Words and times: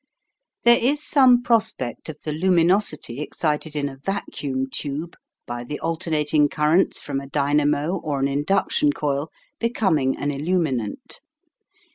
There 0.63 0.79
is 0.79 1.03
some 1.03 1.43
prospect 1.43 2.09
of 2.09 2.17
the 2.23 2.31
luminosity 2.31 3.19
excited 3.19 3.75
in 3.75 3.87
a 3.87 3.97
vacuum 3.97 4.67
tube 4.71 5.15
by 5.45 5.63
the 5.63 5.79
alternating 5.79 6.49
currents 6.49 6.99
from 6.99 7.19
a 7.19 7.27
dynamo 7.29 7.97
or 7.99 8.19
an 8.19 8.27
induction 8.27 8.91
coil 8.93 9.29
becoming 9.59 10.17
an 10.17 10.31
illuminant. 10.31 11.21